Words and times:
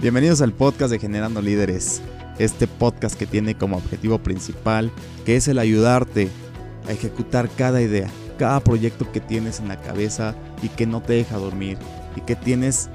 Bienvenidos 0.00 0.42
al 0.42 0.52
podcast 0.52 0.92
de 0.92 1.00
Generando 1.00 1.42
Líderes. 1.42 2.00
Este 2.38 2.68
podcast 2.68 3.18
que 3.18 3.26
tiene 3.26 3.56
como 3.56 3.78
objetivo 3.78 4.20
principal 4.20 4.92
que 5.26 5.34
es 5.34 5.48
el 5.48 5.58
ayudarte 5.58 6.28
a 6.86 6.92
ejecutar 6.92 7.50
cada 7.50 7.82
idea, 7.82 8.06
cada 8.38 8.60
proyecto 8.60 9.10
que 9.10 9.18
tienes 9.18 9.58
en 9.58 9.66
la 9.66 9.80
cabeza 9.80 10.36
y 10.62 10.68
que 10.68 10.86
no 10.86 11.02
te 11.02 11.14
deja 11.14 11.36
dormir 11.36 11.78
y 12.14 12.20
que 12.20 12.36
tienes 12.36 12.90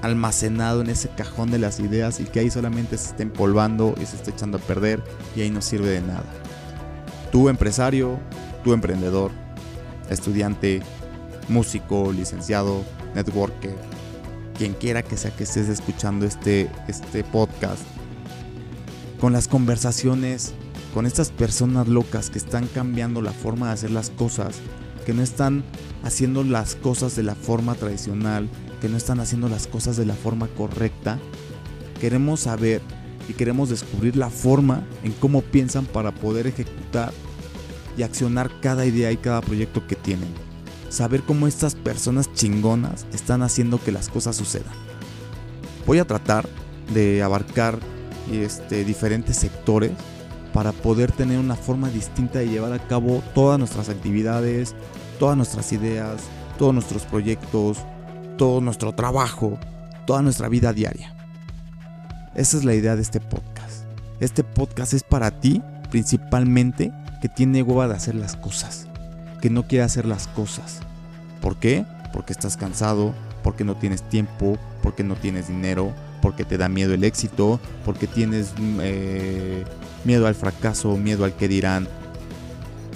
almacenado 0.00 0.80
en 0.80 0.90
ese 0.90 1.08
cajón 1.08 1.50
de 1.50 1.58
las 1.58 1.80
ideas 1.80 2.20
y 2.20 2.24
que 2.24 2.38
ahí 2.38 2.50
solamente 2.52 2.98
se 2.98 3.08
está 3.08 3.24
empolvando 3.24 3.96
y 4.00 4.06
se 4.06 4.14
está 4.14 4.30
echando 4.30 4.58
a 4.58 4.60
perder 4.60 5.02
y 5.34 5.40
ahí 5.40 5.50
no 5.50 5.60
sirve 5.60 5.88
de 5.88 6.02
nada. 6.02 6.24
Tu 7.32 7.48
empresario, 7.48 8.20
tu 8.62 8.74
emprendedor, 8.74 9.32
estudiante, 10.08 10.82
músico, 11.48 12.12
licenciado, 12.12 12.84
networker, 13.16 13.74
quien 14.56 14.74
quiera 14.74 15.02
que 15.02 15.16
sea 15.16 15.34
que 15.34 15.44
estés 15.44 15.68
escuchando 15.68 16.26
este, 16.26 16.70
este 16.88 17.24
podcast, 17.24 17.82
con 19.20 19.32
las 19.32 19.48
conversaciones, 19.48 20.54
con 20.92 21.06
estas 21.06 21.30
personas 21.30 21.88
locas 21.88 22.30
que 22.30 22.38
están 22.38 22.66
cambiando 22.68 23.20
la 23.20 23.32
forma 23.32 23.66
de 23.66 23.72
hacer 23.72 23.90
las 23.90 24.10
cosas, 24.10 24.56
que 25.04 25.12
no 25.12 25.22
están 25.22 25.64
haciendo 26.02 26.44
las 26.44 26.76
cosas 26.76 27.16
de 27.16 27.22
la 27.22 27.34
forma 27.34 27.74
tradicional, 27.74 28.48
que 28.80 28.88
no 28.88 28.96
están 28.96 29.20
haciendo 29.20 29.48
las 29.48 29.66
cosas 29.66 29.96
de 29.96 30.06
la 30.06 30.14
forma 30.14 30.46
correcta, 30.48 31.18
queremos 32.00 32.40
saber 32.40 32.80
y 33.28 33.32
queremos 33.32 33.70
descubrir 33.70 34.16
la 34.16 34.30
forma 34.30 34.86
en 35.02 35.12
cómo 35.12 35.42
piensan 35.42 35.86
para 35.86 36.12
poder 36.12 36.46
ejecutar 36.46 37.12
y 37.96 38.02
accionar 38.02 38.50
cada 38.60 38.86
idea 38.86 39.10
y 39.12 39.16
cada 39.16 39.40
proyecto 39.40 39.86
que 39.86 39.96
tienen. 39.96 40.43
Saber 40.94 41.24
cómo 41.24 41.48
estas 41.48 41.74
personas 41.74 42.32
chingonas 42.34 43.04
están 43.12 43.42
haciendo 43.42 43.82
que 43.82 43.90
las 43.90 44.08
cosas 44.08 44.36
sucedan. 44.36 44.72
Voy 45.88 45.98
a 45.98 46.04
tratar 46.04 46.48
de 46.92 47.20
abarcar 47.20 47.80
este, 48.30 48.84
diferentes 48.84 49.36
sectores 49.36 49.90
para 50.52 50.70
poder 50.70 51.10
tener 51.10 51.40
una 51.40 51.56
forma 51.56 51.90
distinta 51.90 52.38
de 52.38 52.48
llevar 52.48 52.72
a 52.72 52.78
cabo 52.78 53.24
todas 53.34 53.58
nuestras 53.58 53.88
actividades, 53.88 54.76
todas 55.18 55.36
nuestras 55.36 55.72
ideas, 55.72 56.20
todos 56.58 56.72
nuestros 56.72 57.02
proyectos, 57.06 57.78
todo 58.38 58.60
nuestro 58.60 58.94
trabajo, 58.94 59.58
toda 60.06 60.22
nuestra 60.22 60.48
vida 60.48 60.72
diaria. 60.72 61.12
Esa 62.36 62.56
es 62.56 62.64
la 62.64 62.74
idea 62.76 62.94
de 62.94 63.02
este 63.02 63.18
podcast. 63.18 63.84
Este 64.20 64.44
podcast 64.44 64.94
es 64.94 65.02
para 65.02 65.40
ti 65.40 65.60
principalmente 65.90 66.92
que 67.20 67.28
tiene 67.28 67.64
hueva 67.64 67.88
de 67.88 67.94
hacer 67.94 68.14
las 68.14 68.36
cosas, 68.36 68.86
que 69.44 69.50
no 69.50 69.66
quiere 69.66 69.84
hacer 69.84 70.06
las 70.06 70.26
cosas. 70.26 70.80
¿Por 71.42 71.56
qué? 71.56 71.84
Porque 72.14 72.32
estás 72.32 72.56
cansado, 72.56 73.12
porque 73.42 73.62
no 73.62 73.76
tienes 73.76 74.02
tiempo, 74.08 74.56
porque 74.82 75.04
no 75.04 75.16
tienes 75.16 75.48
dinero, 75.48 75.92
porque 76.22 76.46
te 76.46 76.56
da 76.56 76.70
miedo 76.70 76.94
el 76.94 77.04
éxito, 77.04 77.60
porque 77.84 78.06
tienes 78.06 78.54
eh, 78.80 79.64
miedo 80.06 80.26
al 80.26 80.34
fracaso, 80.34 80.96
miedo 80.96 81.26
al 81.26 81.36
que 81.36 81.46
dirán. 81.46 81.86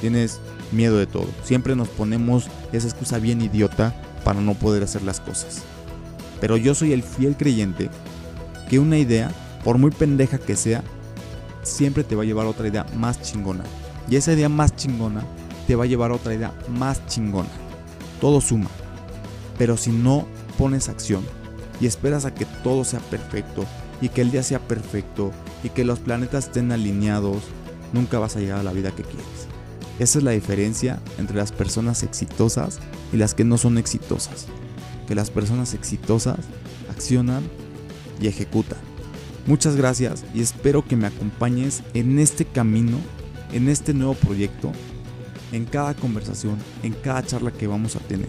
Tienes 0.00 0.40
miedo 0.72 0.96
de 0.96 1.06
todo. 1.06 1.26
Siempre 1.44 1.76
nos 1.76 1.88
ponemos 1.88 2.46
esa 2.72 2.88
excusa 2.88 3.18
bien 3.18 3.42
idiota 3.42 3.94
para 4.24 4.40
no 4.40 4.54
poder 4.54 4.82
hacer 4.82 5.02
las 5.02 5.20
cosas. 5.20 5.64
Pero 6.40 6.56
yo 6.56 6.74
soy 6.74 6.94
el 6.94 7.02
fiel 7.02 7.36
creyente 7.36 7.90
que 8.70 8.78
una 8.78 8.96
idea, 8.96 9.30
por 9.64 9.76
muy 9.76 9.90
pendeja 9.90 10.38
que 10.38 10.56
sea, 10.56 10.82
siempre 11.62 12.04
te 12.04 12.16
va 12.16 12.22
a 12.22 12.26
llevar 12.26 12.46
a 12.46 12.50
otra 12.50 12.68
idea 12.68 12.86
más 12.96 13.20
chingona. 13.20 13.64
Y 14.08 14.16
esa 14.16 14.32
idea 14.32 14.48
más 14.48 14.74
chingona 14.74 15.26
te 15.68 15.76
va 15.76 15.84
a 15.84 15.86
llevar 15.86 16.10
a 16.10 16.14
otra 16.14 16.34
idea 16.34 16.54
más 16.70 17.06
chingona. 17.08 17.50
Todo 18.22 18.40
suma. 18.40 18.70
Pero 19.58 19.76
si 19.76 19.92
no 19.92 20.26
pones 20.56 20.88
acción 20.88 21.22
y 21.78 21.86
esperas 21.86 22.24
a 22.24 22.32
que 22.32 22.46
todo 22.64 22.84
sea 22.84 23.00
perfecto 23.00 23.66
y 24.00 24.08
que 24.08 24.22
el 24.22 24.30
día 24.30 24.42
sea 24.42 24.60
perfecto 24.60 25.30
y 25.62 25.68
que 25.68 25.84
los 25.84 25.98
planetas 25.98 26.46
estén 26.46 26.72
alineados, 26.72 27.42
nunca 27.92 28.18
vas 28.18 28.34
a 28.34 28.40
llegar 28.40 28.60
a 28.60 28.62
la 28.62 28.72
vida 28.72 28.92
que 28.92 29.02
quieres. 29.02 29.46
Esa 29.98 30.18
es 30.18 30.24
la 30.24 30.30
diferencia 30.30 31.00
entre 31.18 31.36
las 31.36 31.52
personas 31.52 32.02
exitosas 32.02 32.78
y 33.12 33.18
las 33.18 33.34
que 33.34 33.44
no 33.44 33.58
son 33.58 33.76
exitosas. 33.76 34.46
Que 35.06 35.14
las 35.14 35.30
personas 35.30 35.74
exitosas 35.74 36.38
accionan 36.90 37.42
y 38.22 38.28
ejecutan. 38.28 38.78
Muchas 39.46 39.76
gracias 39.76 40.24
y 40.32 40.40
espero 40.40 40.82
que 40.82 40.96
me 40.96 41.08
acompañes 41.08 41.82
en 41.92 42.18
este 42.18 42.46
camino, 42.46 42.96
en 43.52 43.68
este 43.68 43.92
nuevo 43.92 44.14
proyecto, 44.14 44.72
en 45.52 45.64
cada 45.64 45.94
conversación, 45.94 46.56
en 46.82 46.92
cada 46.92 47.22
charla 47.24 47.50
que 47.50 47.66
vamos 47.66 47.96
a 47.96 48.00
tener. 48.00 48.28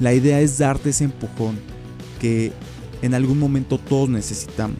La 0.00 0.14
idea 0.14 0.40
es 0.40 0.58
darte 0.58 0.90
ese 0.90 1.04
empujón 1.04 1.58
que 2.20 2.52
en 3.02 3.14
algún 3.14 3.38
momento 3.38 3.78
todos 3.78 4.08
necesitamos. 4.08 4.78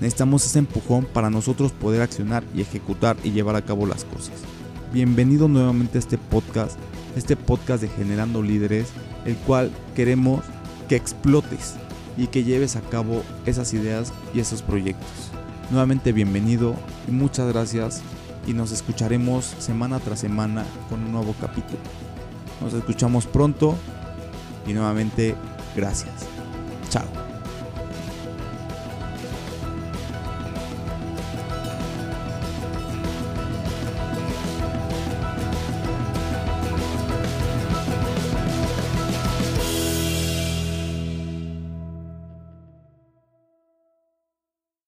Necesitamos 0.00 0.46
ese 0.46 0.60
empujón 0.60 1.06
para 1.06 1.30
nosotros 1.30 1.72
poder 1.72 2.02
accionar 2.02 2.44
y 2.54 2.60
ejecutar 2.60 3.16
y 3.24 3.32
llevar 3.32 3.56
a 3.56 3.64
cabo 3.64 3.86
las 3.86 4.04
cosas. 4.04 4.34
Bienvenido 4.92 5.48
nuevamente 5.48 5.98
a 5.98 6.00
este 6.00 6.18
podcast, 6.18 6.78
este 7.16 7.36
podcast 7.36 7.82
de 7.82 7.88
Generando 7.88 8.42
Líderes, 8.42 8.88
el 9.24 9.36
cual 9.36 9.72
queremos 9.96 10.44
que 10.88 10.96
explotes 10.96 11.74
y 12.16 12.28
que 12.28 12.44
lleves 12.44 12.76
a 12.76 12.80
cabo 12.80 13.22
esas 13.44 13.74
ideas 13.74 14.12
y 14.34 14.40
esos 14.40 14.62
proyectos. 14.62 15.30
Nuevamente 15.70 16.12
bienvenido 16.12 16.74
y 17.06 17.10
muchas 17.10 17.52
gracias 17.52 18.02
y 18.48 18.54
nos 18.54 18.72
escucharemos 18.72 19.44
semana 19.58 20.00
tras 20.00 20.20
semana 20.20 20.64
con 20.88 21.04
un 21.04 21.12
nuevo 21.12 21.34
capítulo. 21.38 21.78
Nos 22.62 22.72
escuchamos 22.72 23.26
pronto 23.26 23.76
y 24.66 24.72
nuevamente 24.72 25.36
gracias. 25.76 26.14
Chao. 26.88 27.27